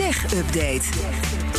[0.00, 1.49] Tech Update.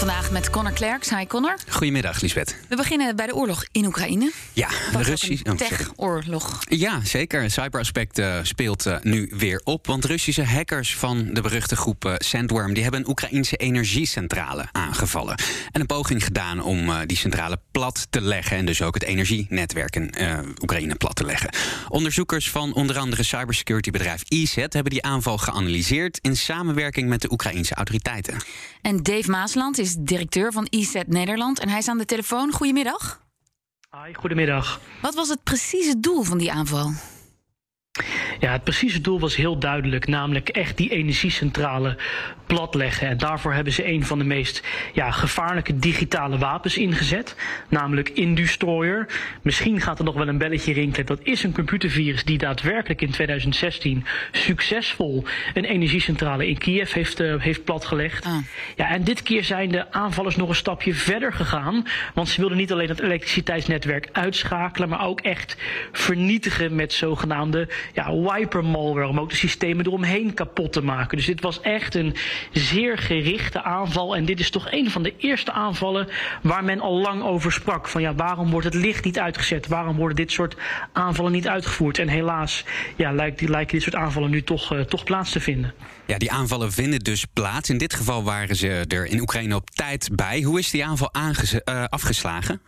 [0.00, 1.10] Vandaag met Connor Klerks.
[1.10, 1.58] Hi Connor.
[1.68, 2.56] Goedemiddag, Lisbeth.
[2.68, 4.32] We beginnen bij de oorlog in Oekraïne.
[4.52, 6.58] Ja, de Russische oh, tech-oorlog.
[6.68, 7.50] Ja, zeker.
[7.50, 9.86] Cyberaspect uh, speelt uh, nu weer op.
[9.86, 12.74] Want Russische hackers van de beruchte groep uh, Sandworm...
[12.74, 15.38] die hebben een Oekraïnse energiecentrale aangevallen.
[15.70, 18.56] En een poging gedaan om die centrale plat te leggen...
[18.56, 20.14] en dus ook het energienetwerk in
[20.62, 21.50] Oekraïne plat te leggen.
[21.88, 24.54] Onderzoekers van onder andere cybersecurity-bedrijf EZ...
[24.54, 26.18] hebben die aanval geanalyseerd...
[26.22, 28.36] in samenwerking met de Oekraïnse autoriteiten.
[28.82, 31.60] En Dave Maasland is directeur van IZ Nederland.
[31.60, 32.52] En hij is aan de telefoon.
[32.52, 33.22] Goedemiddag.
[33.90, 34.80] Hi, goedemiddag.
[35.02, 36.92] Wat was het precieze doel van die aanval?
[38.40, 41.96] Ja, het precieze doel was heel duidelijk, namelijk echt die energiecentrale
[42.46, 43.08] platleggen.
[43.08, 47.36] En daarvoor hebben ze een van de meest ja, gevaarlijke digitale wapens ingezet,
[47.68, 49.06] namelijk Industroyer.
[49.42, 51.06] Misschien gaat er nog wel een belletje rinkelen.
[51.06, 57.34] Dat is een computervirus die daadwerkelijk in 2016 succesvol een energiecentrale in Kiev heeft, uh,
[57.38, 58.24] heeft platgelegd.
[58.24, 58.36] Ah.
[58.76, 62.58] Ja, en dit keer zijn de aanvallers nog een stapje verder gegaan, want ze wilden
[62.58, 65.56] niet alleen het elektriciteitsnetwerk uitschakelen, maar ook echt
[65.92, 71.16] vernietigen met zogenaamde ja, wiper malware, om ook de systemen eromheen kapot te maken.
[71.16, 72.16] Dus dit was echt een
[72.52, 74.16] zeer gerichte aanval.
[74.16, 76.08] En dit is toch een van de eerste aanvallen
[76.42, 77.88] waar men al lang over sprak.
[77.88, 79.66] Van ja, waarom wordt het licht niet uitgezet?
[79.66, 80.56] Waarom worden dit soort
[80.92, 81.98] aanvallen niet uitgevoerd?
[81.98, 82.64] En helaas
[82.96, 85.74] ja, lijken dit soort aanvallen nu toch, uh, toch plaats te vinden.
[86.06, 87.70] Ja, die aanvallen vinden dus plaats.
[87.70, 90.42] In dit geval waren ze er in Oekraïne op tijd bij.
[90.42, 92.60] Hoe is die aanval uh, afgeslagen?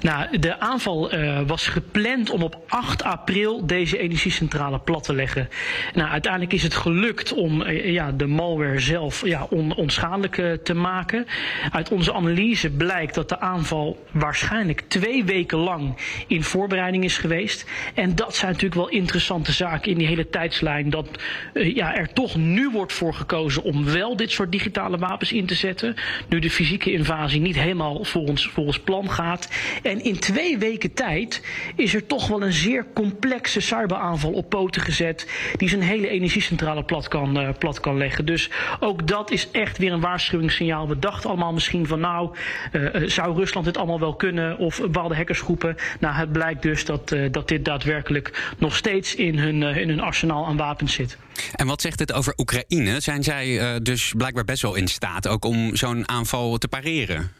[0.00, 5.48] Nou, de aanval uh, was gepland om op 8 april deze energiecentrale plat te leggen.
[5.94, 10.52] Nou, uiteindelijk is het gelukt om uh, ja, de malware zelf ja, on, onschadelijk uh,
[10.52, 11.26] te maken.
[11.70, 17.66] Uit onze analyse blijkt dat de aanval waarschijnlijk twee weken lang in voorbereiding is geweest.
[17.94, 20.90] En dat zijn natuurlijk wel interessante zaken in die hele tijdslijn.
[20.90, 21.08] Dat
[21.52, 25.54] ja, er toch nu wordt voor gekozen om wel dit soort digitale wapens in te
[25.54, 25.94] zetten.
[26.28, 29.48] Nu de fysieke invasie niet helemaal volgens, volgens plan gaat.
[29.88, 31.42] En in twee weken tijd
[31.76, 35.26] is er toch wel een zeer complexe cyberaanval op poten gezet.
[35.56, 38.26] Die zijn hele energiecentrale plat kan, uh, plat kan leggen.
[38.26, 38.50] Dus
[38.80, 40.88] ook dat is echt weer een waarschuwingssignaal.
[40.88, 42.36] We dachten allemaal misschien van nou,
[42.72, 44.58] uh, zou Rusland dit allemaal wel kunnen?
[44.58, 45.76] Of bepaalde hackersgroepen.
[46.00, 50.46] Nou, het blijkt dus dat, dat dit daadwerkelijk nog steeds in hun, in hun arsenaal
[50.46, 51.18] aan wapens zit.
[51.54, 53.00] En wat zegt dit over Oekraïne?
[53.00, 57.37] Zijn zij dus blijkbaar best wel in staat ook om zo'n aanval te pareren?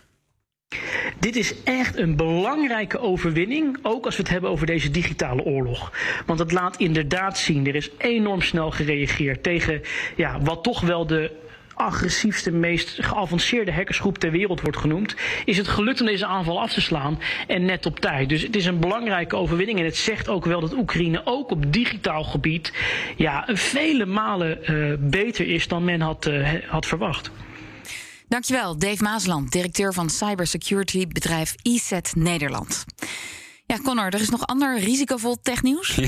[1.18, 5.92] Dit is echt een belangrijke overwinning, ook als we het hebben over deze digitale oorlog.
[6.26, 9.82] Want het laat inderdaad zien, er is enorm snel gereageerd tegen
[10.16, 11.30] ja, wat toch wel de
[11.74, 16.72] agressiefste, meest geavanceerde hackersgroep ter wereld wordt genoemd, is het gelukt om deze aanval af
[16.72, 18.28] te slaan en net op tijd.
[18.28, 21.72] Dus het is een belangrijke overwinning en het zegt ook wel dat Oekraïne ook op
[21.72, 22.72] digitaal gebied
[23.16, 27.30] ja, vele malen uh, beter is dan men had, uh, had verwacht.
[28.28, 32.84] Dankjewel, Dave Maasland, directeur van cybersecurity bedrijf ESET Nederland.
[33.66, 36.00] Ja, Connor, er is nog ander risicovol technieuws.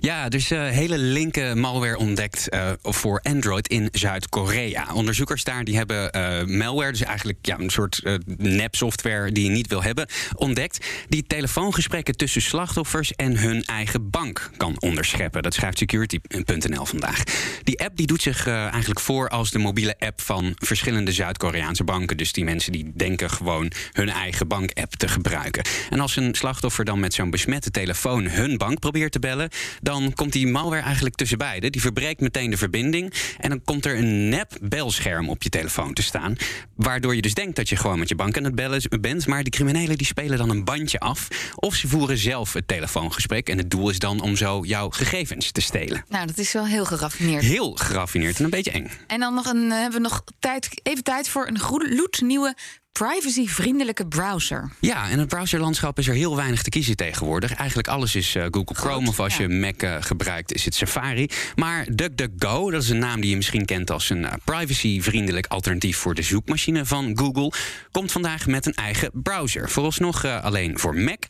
[0.00, 4.94] Ja, dus uh, hele linker malware ontdekt uh, voor Android in Zuid-Korea.
[4.94, 8.02] Onderzoekers daar die hebben uh, malware, dus eigenlijk ja, een soort
[8.36, 10.86] nep-software die je niet wil hebben, ontdekt.
[11.08, 15.42] Die telefoongesprekken tussen slachtoffers en hun eigen bank kan onderscheppen.
[15.42, 17.22] Dat schrijft security.nl vandaag.
[17.62, 22.16] Die app die doet zich eigenlijk voor als de mobiele app van verschillende Zuid-Koreaanse banken.
[22.16, 25.64] Dus die mensen die denken gewoon hun eigen bank-app te gebruiken.
[25.90, 29.41] En als een slachtoffer dan met zo'n besmette telefoon hun bank probeert te bellen,
[29.80, 31.72] dan komt die malware eigenlijk tussen beiden.
[31.72, 33.12] Die verbreekt meteen de verbinding.
[33.38, 36.36] En dan komt er een nep belscherm op je telefoon te staan.
[36.74, 39.26] Waardoor je dus denkt dat je gewoon met je bank aan het bellen bent.
[39.26, 41.28] Maar die criminelen die spelen dan een bandje af.
[41.54, 43.48] Of ze voeren zelf het telefoongesprek.
[43.48, 46.04] En het doel is dan om zo jouw gegevens te stelen.
[46.08, 47.44] Nou, dat is wel heel geraffineerd.
[47.44, 48.90] Heel geraffineerd en een beetje eng.
[49.06, 52.54] En dan nog een, hebben we nog tijd, even tijd voor een gloednieuwe
[52.92, 54.70] privacyvriendelijke browser.
[54.80, 57.54] Ja, en het browserlandschap is er heel weinig te kiezen tegenwoordig.
[57.54, 61.28] Eigenlijk alles is uh, Google Chrome of als je Mac uh, gebruikt is het Safari.
[61.54, 65.96] Maar DuckDuckGo, dat is een naam die je misschien kent als een uh, privacyvriendelijk alternatief
[65.96, 67.52] voor de zoekmachine van Google,
[67.90, 69.70] komt vandaag met een eigen browser.
[69.70, 71.22] Vooralsnog alleen voor Mac.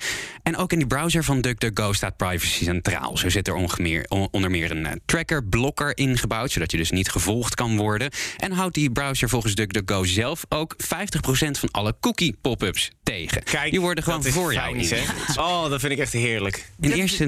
[0.43, 3.17] En ook in die browser van DuckDuckGo staat privacy centraal.
[3.17, 3.55] Zo zit er
[4.31, 8.11] onder meer een tracker blocker ingebouwd, zodat je dus niet gevolgd kan worden.
[8.37, 13.43] En houdt die browser volgens DuckDuckGo zelf ook 50% van alle cookie pop-ups tegen.
[13.43, 14.87] Kijk, die worden gewoon voor jou.
[15.37, 16.70] Oh, dat vind ik echt heerlijk.
[16.81, 17.25] In eerste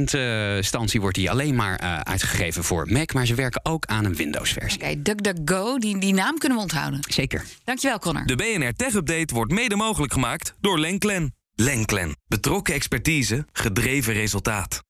[0.56, 4.17] instantie wordt die alleen maar uh, uitgegeven voor Mac, maar ze werken ook aan een
[4.17, 4.81] Windows-versie.
[4.81, 7.00] Oké, okay, DuckDuckGo, die, die naam kunnen we onthouden.
[7.09, 7.44] Zeker.
[7.65, 8.26] Dankjewel, Connor.
[8.26, 11.35] De BNR Tech Update wordt mede mogelijk gemaakt door Lenklen.
[11.55, 12.17] Lenklen.
[12.27, 14.85] Betrokken expertise, gedreven resultaat.